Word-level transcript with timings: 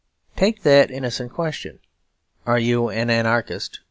Take 0.35 0.63
that 0.63 0.89
innocent 0.89 1.31
question, 1.31 1.77
'Are 2.47 2.57
you 2.57 2.89
an 2.89 3.11
anarchist?' 3.11 3.79